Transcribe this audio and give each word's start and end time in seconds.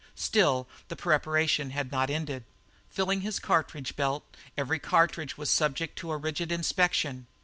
Still 0.15 0.67
the 0.87 0.95
preparation 0.95 1.69
had 1.69 1.91
not 1.91 2.09
ended. 2.09 2.43
Filling 2.89 3.21
his 3.21 3.37
cartridge 3.37 3.95
belt, 3.95 4.25
every 4.57 4.79
cartridge 4.79 5.37
was 5.37 5.51
subject 5.51 5.95
to 5.99 6.11
a 6.11 6.17
rigid 6.17 6.51
inspection. 6.51 7.27